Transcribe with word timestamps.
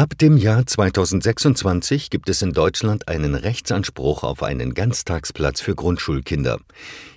Ab 0.00 0.16
dem 0.16 0.38
Jahr 0.38 0.66
2026 0.66 2.08
gibt 2.08 2.30
es 2.30 2.40
in 2.40 2.54
Deutschland 2.54 3.06
einen 3.08 3.34
Rechtsanspruch 3.34 4.22
auf 4.22 4.42
einen 4.42 4.72
Ganztagsplatz 4.72 5.60
für 5.60 5.74
Grundschulkinder. 5.74 6.58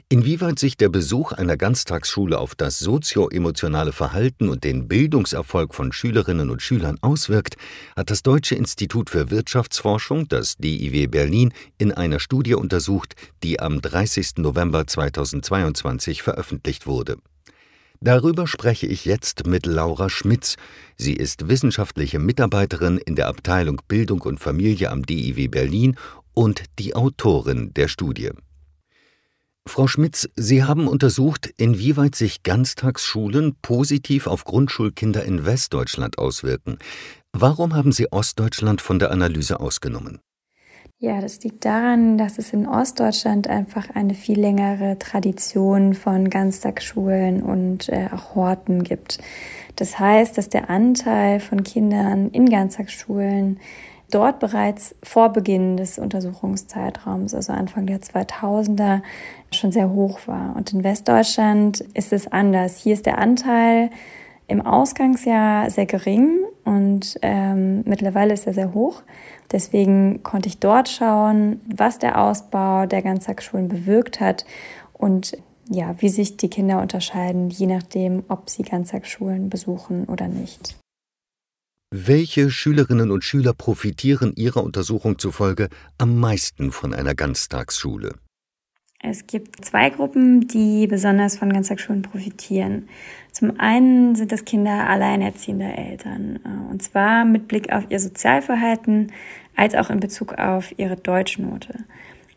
Inwieweit 0.10 0.60
sich 0.60 0.76
der 0.76 0.90
Besuch 0.90 1.32
einer 1.32 1.56
Ganztagsschule 1.56 2.38
auf 2.38 2.56
das 2.56 2.80
sozioemotionale 2.80 3.94
Verhalten 3.94 4.50
und 4.50 4.66
den 4.66 4.90
Bildungserfolg 4.90 5.74
von 5.74 5.94
Schülerinnen 5.94 6.50
und 6.50 6.62
Schülern 6.62 6.98
auswirkt, 7.00 7.56
hat 7.96 8.10
das 8.10 8.22
Deutsche 8.22 8.56
Institut 8.56 9.10
für 9.10 9.32
Wirtschaftsforschung, 9.32 10.28
das 10.28 10.58
DIW 10.58 11.08
Berlin, 11.08 11.54
in 11.78 11.94
einer 11.94 12.20
Studie 12.20 12.56
untersucht, 12.56 13.14
die 13.44 13.62
am 13.62 13.80
30. 13.80 14.40
November 14.40 14.86
2022 14.86 16.22
veröffentlicht 16.22 16.86
wurde. 16.86 17.16
Darüber 18.04 18.48
spreche 18.48 18.86
ich 18.86 19.06
jetzt 19.06 19.48
mit 19.48 19.66
Laura 19.66 20.10
Schmitz. 20.10 20.58
Sie 20.98 21.14
ist 21.14 21.48
wissenschaftliche 21.48 22.20
Mitarbeiterin 22.20 22.98
in 22.98 23.16
der 23.16 23.30
Abteilung 23.30 23.82
Bildung 23.88 24.20
und 24.24 24.42
Familie 24.42 24.92
am 24.92 25.06
DIW 25.06 25.48
Berlin 25.48 25.96
und 26.34 26.64
die 26.80 26.98
Autorin 26.98 27.74
der 27.74 27.88
Studie. 27.88 28.32
Frau 29.66 29.88
Schmitz, 29.88 30.28
Sie 30.36 30.66
haben 30.66 30.90
untersucht, 30.90 31.50
inwieweit 31.56 32.16
sich 32.16 32.44
Ganztagsschulen 32.44 33.56
positiv 33.62 34.28
auf 34.28 34.44
Grundschulkinder 34.44 35.24
in 35.24 35.46
Westdeutschland 35.46 36.18
auswirken. 36.18 36.80
Warum 37.32 37.74
haben 37.74 37.94
Sie 37.94 38.12
Ostdeutschland 38.12 38.82
von 38.82 39.00
der 39.00 39.12
Analyse 39.12 39.62
ausgenommen? 39.62 40.20
Ja, 41.04 41.20
das 41.20 41.44
liegt 41.44 41.66
daran, 41.66 42.18
dass 42.18 42.38
es 42.38 42.54
in 42.54 42.66
Ostdeutschland 42.66 43.50
einfach 43.50 43.90
eine 43.94 44.14
viel 44.14 44.40
längere 44.40 44.98
Tradition 45.00 45.96
von 45.96 46.30
Ganztagsschulen 46.30 47.44
und 47.44 47.90
äh, 47.90 48.08
auch 48.16 48.36
Horten 48.36 48.86
gibt. 48.86 49.20
Das 49.76 50.00
heißt, 50.00 50.38
dass 50.38 50.48
der 50.48 50.70
Anteil 50.70 51.42
von 51.42 51.64
Kindern 51.64 52.30
in 52.30 52.50
Ganztagsschulen 52.50 53.60
dort 54.12 54.40
bereits 54.40 54.96
vor 55.04 55.34
Beginn 55.34 55.76
des 55.76 56.00
Untersuchungszeitraums, 56.00 57.34
also 57.34 57.52
Anfang 57.52 57.86
der 57.86 58.00
2000er, 58.00 59.02
schon 59.52 59.74
sehr 59.74 59.90
hoch 59.90 60.22
war. 60.26 60.56
Und 60.56 60.72
in 60.72 60.86
Westdeutschland 60.86 61.82
ist 61.82 62.14
es 62.14 62.32
anders. 62.32 62.78
Hier 62.78 62.94
ist 62.94 63.06
der 63.06 63.18
Anteil 63.18 63.90
im 64.48 64.66
Ausgangsjahr 64.66 65.70
sehr 65.70 65.86
gering 65.86 66.43
und 66.66 67.18
ähm, 67.22 67.84
mittlerweile 67.86 68.34
ist 68.34 68.48
er 68.48 68.54
sehr 68.54 68.74
hoch. 68.74 69.04
Deswegen 69.52 70.24
konnte 70.24 70.50
ich 70.50 70.60
dort 70.60 70.90
schauen, 70.90 71.62
was 71.66 72.00
der 72.00 72.22
Ausbau 72.22 72.86
der 72.86 73.02
Ganztagsschulen 73.02 73.68
bewirkt 73.68 74.20
hat 74.20 74.46
und 74.94 75.38
ja, 75.70 75.96
wie 76.00 76.10
sich 76.10 76.38
die 76.38 76.50
Kinder 76.50 76.82
unterscheiden, 76.82 77.50
je 77.50 77.68
nachdem, 77.68 78.24
ob 78.28 78.50
sie 78.50 78.64
Ganztagsschulen 78.64 79.50
besuchen 79.50 80.06
oder 80.06 80.28
nicht. 80.28 80.76
Welche 81.96 82.50
Schülerinnen 82.50 83.12
und 83.12 83.24
Schüler 83.24 83.54
profitieren 83.54 84.34
Ihrer 84.36 84.64
Untersuchung 84.64 85.20
zufolge 85.20 85.70
am 86.00 86.20
meisten 86.20 86.72
von 86.72 86.94
einer 86.94 87.14
Ganztagsschule? 87.14 88.16
Es 89.06 89.28
gibt 89.28 89.64
zwei 89.66 89.90
Gruppen, 89.90 90.48
die 90.48 90.88
besonders 90.88 91.38
von 91.38 91.52
Ganztagsschulen 91.52 92.04
profitieren. 92.04 92.88
Zum 93.34 93.60
einen 93.60 94.16
sind 94.16 94.32
das 94.32 94.46
Kinder 94.46 94.90
alleinerziehender 94.90 95.78
Eltern, 95.78 96.40
äh, 96.46 96.72
und 96.72 96.82
zwar 96.82 97.26
mit 97.26 97.50
Blick 97.50 97.72
auf 97.74 97.84
ihr 97.90 98.00
Sozialverhalten 98.00 99.12
als 99.58 99.76
auch 99.76 99.90
in 99.90 100.00
Bezug 100.00 100.36
auf 100.36 100.74
ihre 100.78 100.96
Deutschnote. 100.96 101.84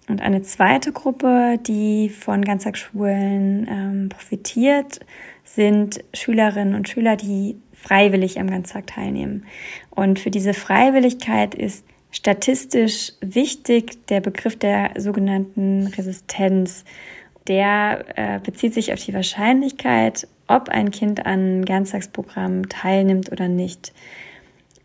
Und 0.09 0.21
eine 0.21 0.43
zweite 0.43 0.91
Gruppe, 0.91 1.59
die 1.65 2.09
von 2.09 2.45
Ganztagsschulen 2.45 3.69
ähm, 3.71 4.09
profitiert, 4.09 5.01
sind 5.45 6.03
Schülerinnen 6.15 6.75
und 6.75 6.89
Schüler, 6.89 7.17
die 7.17 7.57
freiwillig 7.73 8.41
am 8.41 8.51
Ganztag 8.51 8.89
teilnehmen. 8.89 9.47
Und 9.91 10.19
für 10.19 10.31
diese 10.31 10.53
Freiwilligkeit 10.53 11.55
ist 11.55 11.85
statistisch 12.17 13.13
wichtig 13.21 14.07
der 14.07 14.23
Begriff 14.23 14.59
der 14.59 14.93
sogenannten 14.97 15.87
Resistenz. 15.89 16.85
Der 17.47 18.05
äh, 18.17 18.41
bezieht 18.41 18.73
sich 18.73 18.93
auf 18.95 19.05
die 19.05 19.13
Wahrscheinlichkeit, 19.13 20.27
ob 20.49 20.71
ein 20.71 20.91
Kind 20.91 21.27
an 21.27 21.67
Ganztagsprogrammen 21.67 22.71
teilnimmt 22.71 23.31
oder 23.31 23.49
nicht. 23.49 23.93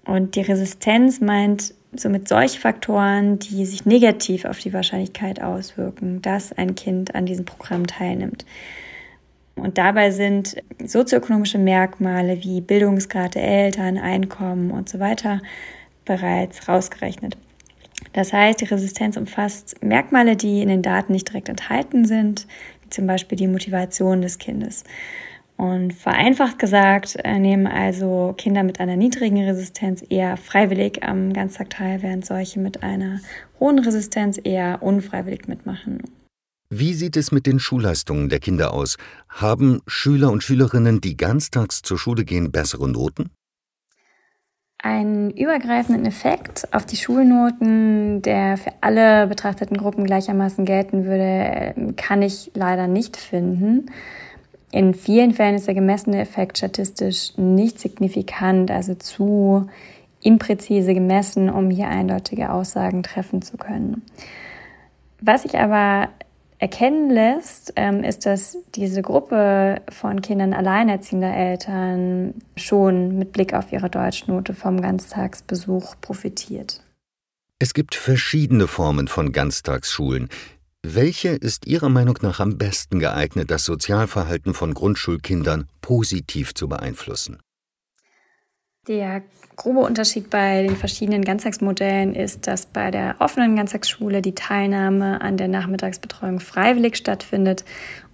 Und 0.05 0.35
die 0.35 0.41
Resistenz 0.41 1.21
meint 1.21 1.73
somit 1.93 2.27
solche 2.27 2.59
Faktoren, 2.59 3.39
die 3.39 3.65
sich 3.65 3.85
negativ 3.85 4.43
auf 4.43 4.59
die 4.59 4.73
Wahrscheinlichkeit 4.73 5.41
auswirken, 5.41 6.21
dass 6.21 6.51
ein 6.51 6.75
Kind 6.75 7.15
an 7.15 7.25
diesem 7.25 7.45
Programm 7.45 7.87
teilnimmt. 7.87 8.45
Und 9.55 9.77
dabei 9.77 10.11
sind 10.11 10.57
sozioökonomische 10.83 11.59
Merkmale 11.59 12.43
wie 12.43 12.59
Bildungsgrad 12.59 13.35
der 13.35 13.47
Eltern, 13.47 13.97
Einkommen 13.97 14.71
und 14.71 14.89
so 14.89 14.99
weiter 14.99 15.39
bereits 16.11 16.67
rausgerechnet. 16.67 17.37
Das 18.11 18.33
heißt, 18.33 18.59
die 18.59 18.65
Resistenz 18.65 19.15
umfasst 19.15 19.81
Merkmale, 19.81 20.35
die 20.35 20.61
in 20.61 20.67
den 20.67 20.81
Daten 20.81 21.13
nicht 21.13 21.29
direkt 21.29 21.47
enthalten 21.47 22.03
sind, 22.03 22.47
wie 22.83 22.89
zum 22.89 23.07
Beispiel 23.07 23.37
die 23.37 23.47
Motivation 23.47 24.21
des 24.21 24.37
Kindes. 24.37 24.83
Und 25.55 25.93
vereinfacht 25.93 26.59
gesagt 26.59 27.17
äh, 27.23 27.39
nehmen 27.39 27.67
also 27.67 28.33
Kinder 28.37 28.63
mit 28.63 28.79
einer 28.79 28.97
niedrigen 28.97 29.41
Resistenz 29.43 30.03
eher 30.09 30.35
freiwillig 30.35 31.03
am 31.03 31.31
Ganztag 31.31 31.69
teil, 31.69 32.01
während 32.01 32.25
solche 32.25 32.59
mit 32.59 32.83
einer 32.83 33.19
hohen 33.59 33.79
Resistenz 33.79 34.39
eher 34.43 34.81
unfreiwillig 34.81 35.47
mitmachen. 35.47 35.99
Wie 36.69 36.93
sieht 36.93 37.15
es 37.15 37.31
mit 37.31 37.45
den 37.45 37.59
Schulleistungen 37.59 38.27
der 38.27 38.39
Kinder 38.39 38.73
aus? 38.73 38.97
Haben 39.29 39.81
Schüler 39.87 40.31
und 40.31 40.43
Schülerinnen, 40.43 40.99
die 40.99 41.15
ganztags 41.15 41.81
zur 41.81 41.99
Schule 41.99 42.25
gehen, 42.25 42.51
bessere 42.51 42.89
Noten? 42.89 43.29
Einen 44.83 45.29
übergreifenden 45.29 46.07
Effekt 46.07 46.67
auf 46.73 46.87
die 46.87 46.95
Schulnoten, 46.95 48.23
der 48.23 48.57
für 48.57 48.71
alle 48.81 49.27
betrachteten 49.27 49.77
Gruppen 49.77 50.05
gleichermaßen 50.05 50.65
gelten 50.65 51.05
würde, 51.05 51.93
kann 51.97 52.23
ich 52.23 52.49
leider 52.55 52.87
nicht 52.87 53.15
finden. 53.15 53.91
In 54.71 54.95
vielen 54.95 55.33
Fällen 55.33 55.55
ist 55.55 55.67
der 55.67 55.75
gemessene 55.75 56.19
Effekt 56.19 56.57
statistisch 56.57 57.37
nicht 57.37 57.79
signifikant, 57.79 58.71
also 58.71 58.95
zu 58.95 59.67
impräzise 60.23 60.95
gemessen, 60.95 61.49
um 61.51 61.69
hier 61.69 61.87
eindeutige 61.87 62.51
Aussagen 62.51 63.03
treffen 63.03 63.43
zu 63.43 63.57
können. 63.57 64.01
Was 65.19 65.45
ich 65.45 65.59
aber 65.59 66.09
erkennen 66.61 67.09
lässt, 67.09 67.73
ähm, 67.75 68.03
ist, 68.03 68.25
dass 68.27 68.55
diese 68.75 69.01
Gruppe 69.01 69.81
von 69.89 70.21
Kindern 70.21 70.53
alleinerziehender 70.53 71.35
Eltern 71.35 72.35
schon 72.55 73.17
mit 73.17 73.31
Blick 73.33 73.53
auf 73.53 73.73
ihre 73.73 73.89
Deutschnote 73.89 74.53
vom 74.53 74.79
Ganztagsbesuch 74.79 75.95
profitiert. 76.01 76.81
Es 77.57 77.73
gibt 77.73 77.95
verschiedene 77.95 78.67
Formen 78.67 79.07
von 79.07 79.31
Ganztagsschulen. 79.31 80.29
Welche 80.83 81.29
ist 81.29 81.67
Ihrer 81.67 81.89
Meinung 81.89 82.17
nach 82.21 82.39
am 82.39 82.57
besten 82.57 82.99
geeignet, 82.99 83.51
das 83.51 83.65
Sozialverhalten 83.65 84.53
von 84.53 84.73
Grundschulkindern 84.73 85.67
positiv 85.81 86.53
zu 86.53 86.67
beeinflussen? 86.67 87.39
Der 88.87 89.21
grobe 89.57 89.81
Unterschied 89.81 90.31
bei 90.31 90.63
den 90.63 90.75
verschiedenen 90.75 91.23
Ganztagsmodellen 91.23 92.15
ist, 92.15 92.47
dass 92.47 92.65
bei 92.65 92.89
der 92.89 93.15
offenen 93.19 93.55
Ganztagsschule 93.55 94.23
die 94.23 94.33
Teilnahme 94.33 95.21
an 95.21 95.37
der 95.37 95.49
Nachmittagsbetreuung 95.49 96.39
freiwillig 96.39 96.97
stattfindet 96.97 97.63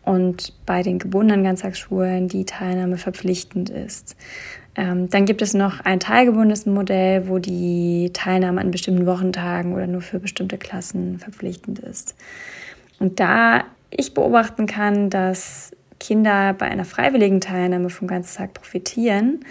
und 0.04 0.52
bei 0.66 0.84
den 0.84 1.00
gebundenen 1.00 1.46
Ganztagsschulen 1.46 2.28
die 2.28 2.44
Teilnahme 2.44 2.98
verpflichtend 2.98 3.70
ist. 3.70 4.18
Ähm, 4.76 5.10
dann 5.10 5.26
gibt 5.26 5.42
es 5.42 5.54
noch 5.54 5.80
ein 5.80 6.02
teilgebundenes 6.02 6.66
Modell, 6.66 7.30
wo 7.30 7.40
die 7.40 8.12
Teilnahme 8.12 8.60
an 8.60 8.70
bestimmten 8.70 9.06
Wochentagen 9.06 9.74
oder 9.74 9.88
nur 9.88 10.02
für 10.02 10.20
bestimmte 10.20 10.58
Klassen 10.58 11.18
verpflichtend 11.20 11.80
ist. 11.80 12.14
Und 13.00 13.22
da 13.22 13.64
ich 13.90 14.14
beobachten 14.14 14.66
kann, 14.66 15.10
dass 15.10 15.72
Kinder 15.98 16.54
bei 16.54 16.66
einer 16.66 16.84
freiwilligen 16.84 17.40
Teilnahme 17.40 17.90
vom 17.90 18.10
Ganztag 18.10 18.54
profitieren, 18.54 19.46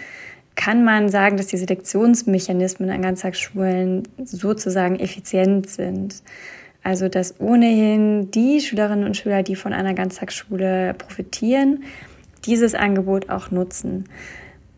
kann 0.57 0.83
man 0.83 1.07
sagen, 1.07 1.37
dass 1.37 1.47
die 1.47 1.57
Selektionsmechanismen 1.57 2.89
an 2.89 3.03
Ganztagsschulen 3.03 4.03
sozusagen 4.25 4.99
effizient 4.99 5.69
sind. 5.69 6.21
Also 6.83 7.07
dass 7.07 7.39
ohnehin 7.39 8.31
die 8.31 8.59
Schülerinnen 8.59 9.05
und 9.05 9.15
Schüler, 9.15 9.43
die 9.43 9.55
von 9.55 9.71
einer 9.71 9.93
Ganztagsschule 9.93 10.95
profitieren, 10.97 11.83
dieses 12.45 12.75
Angebot 12.75 13.29
auch 13.29 13.51
nutzen. 13.51 14.05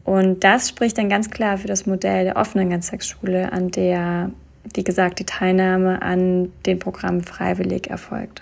Und 0.04 0.44
das 0.44 0.70
spricht 0.70 0.98
dann 0.98 1.08
ganz 1.08 1.30
klar 1.30 1.58
für 1.58 1.68
das 1.68 1.86
Modell 1.86 2.26
der 2.26 2.36
offenen 2.36 2.70
Ganztagsschule, 2.70 3.52
an 3.52 3.70
der, 3.72 4.32
wie 4.74 4.84
gesagt, 4.84 5.20
die 5.20 5.26
Teilnahme 5.26 6.02
an 6.02 6.52
den 6.66 6.80
Programmen 6.80 7.24
freiwillig 7.24 7.90
erfolgt. 7.90 8.42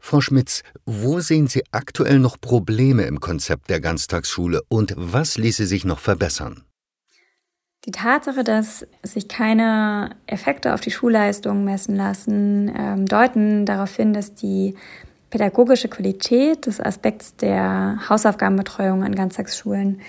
Frau 0.00 0.20
Schmitz, 0.20 0.62
wo 0.84 1.20
sehen 1.20 1.46
Sie 1.46 1.64
aktuell 1.72 2.18
noch 2.18 2.40
Probleme 2.40 3.02
im 3.02 3.20
Konzept 3.20 3.70
der 3.70 3.80
Ganztagsschule 3.80 4.62
und 4.68 4.94
was 4.96 5.38
ließe 5.38 5.66
sich 5.66 5.84
noch 5.84 5.98
verbessern? 5.98 6.64
Die 7.86 7.90
Tatsache, 7.90 8.44
dass 8.44 8.86
sich 9.02 9.28
keine 9.28 10.16
Effekte 10.26 10.72
auf 10.72 10.80
die 10.80 10.90
Schulleistung 10.90 11.64
messen 11.64 11.96
lassen, 11.96 12.72
ähm, 12.74 13.06
deuten 13.06 13.66
darauf 13.66 13.94
hin, 13.94 14.14
dass 14.14 14.34
die 14.34 14.74
pädagogische 15.28 15.88
Qualität 15.88 16.66
des 16.66 16.80
Aspekts 16.80 17.36
der 17.36 17.98
Hausaufgabenbetreuung 18.08 19.02
an 19.02 19.14
Ganztagsschulen 19.14 20.00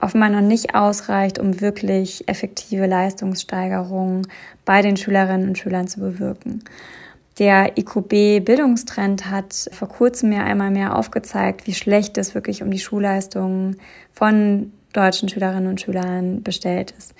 offenbar 0.00 0.28
noch 0.28 0.42
nicht 0.42 0.74
ausreicht, 0.74 1.38
um 1.38 1.60
wirklich 1.60 2.28
effektive 2.28 2.86
Leistungssteigerungen 2.86 4.28
bei 4.64 4.82
den 4.82 4.96
Schülerinnen 4.96 5.48
und 5.48 5.58
Schülern 5.58 5.88
zu 5.88 6.00
bewirken. 6.00 6.62
Der 7.38 7.76
IQB-Bildungstrend 7.76 9.28
hat 9.28 9.68
vor 9.72 9.88
kurzem 9.88 10.30
ja 10.30 10.44
einmal 10.44 10.70
mehr 10.70 10.96
aufgezeigt, 10.96 11.66
wie 11.66 11.74
schlecht 11.74 12.16
es 12.16 12.34
wirklich 12.34 12.62
um 12.62 12.70
die 12.70 12.78
Schulleistungen 12.78 13.76
von 14.12 14.72
deutschen 14.92 15.28
Schülerinnen 15.28 15.68
und 15.68 15.80
Schülern 15.80 16.42
bestellt 16.42 16.94
ist. 16.96 17.14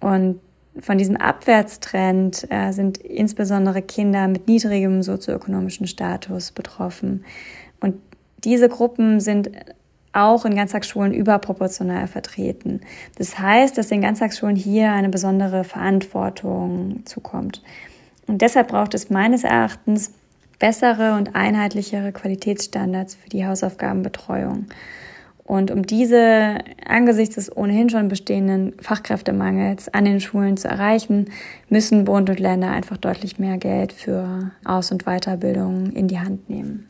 Und 0.00 0.40
von 0.78 0.98
diesem 0.98 1.16
Abwärtstrend 1.16 2.46
äh, 2.50 2.72
sind 2.72 2.98
insbesondere 2.98 3.82
Kinder 3.82 4.28
mit 4.28 4.46
niedrigem 4.46 5.02
sozioökonomischen 5.02 5.86
Status 5.86 6.52
betroffen. 6.52 7.24
Und 7.80 7.96
diese 8.44 8.68
Gruppen 8.68 9.20
sind 9.20 9.50
auch 10.12 10.44
in 10.44 10.54
Ganztagsschulen 10.54 11.12
überproportional 11.12 12.06
vertreten. 12.08 12.80
Das 13.16 13.38
heißt, 13.38 13.78
dass 13.78 13.88
den 13.88 14.00
Ganztagsschulen 14.00 14.56
hier 14.56 14.92
eine 14.92 15.08
besondere 15.08 15.64
Verantwortung 15.64 17.02
zukommt. 17.04 17.62
Und 18.30 18.42
deshalb 18.42 18.68
braucht 18.68 18.94
es 18.94 19.10
meines 19.10 19.42
Erachtens 19.42 20.12
bessere 20.60 21.16
und 21.16 21.34
einheitlichere 21.34 22.12
Qualitätsstandards 22.12 23.16
für 23.16 23.28
die 23.28 23.44
Hausaufgabenbetreuung. 23.44 24.66
Und 25.42 25.72
um 25.72 25.84
diese 25.84 26.58
angesichts 26.86 27.34
des 27.34 27.56
ohnehin 27.56 27.90
schon 27.90 28.06
bestehenden 28.06 28.74
Fachkräftemangels 28.80 29.92
an 29.92 30.04
den 30.04 30.20
Schulen 30.20 30.56
zu 30.56 30.68
erreichen, 30.68 31.28
müssen 31.68 32.04
Bund 32.04 32.30
und 32.30 32.38
Länder 32.38 32.70
einfach 32.70 32.98
deutlich 32.98 33.40
mehr 33.40 33.58
Geld 33.58 33.92
für 33.92 34.52
Aus- 34.64 34.92
und 34.92 35.06
Weiterbildung 35.06 35.90
in 35.90 36.06
die 36.06 36.20
Hand 36.20 36.48
nehmen. 36.48 36.86